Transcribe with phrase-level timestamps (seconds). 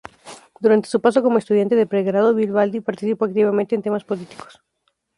[0.59, 4.59] Durante su paso como estudiante de pregrado, Vivaldi participó activamente en temas políticos.